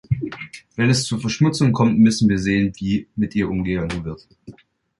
[0.77, 4.27] Wenn es zur Verschmutzung kommt, müssen wir sehen, wie mit ihr umgegangen wird.